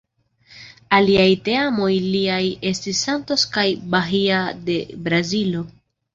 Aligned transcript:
Aliaj 0.99 1.27
teamoj 1.47 1.89
liaj 2.05 2.39
estis 2.71 3.03
Santos 3.09 3.45
kaj 3.59 3.67
Bahia 3.97 4.41
de 4.73 4.81
Brazilo. 5.07 5.65